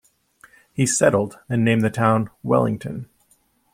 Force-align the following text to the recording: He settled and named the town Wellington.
He 0.73 0.87
settled 0.87 1.37
and 1.47 1.63
named 1.63 1.83
the 1.83 1.91
town 1.91 2.31
Wellington. 2.41 3.07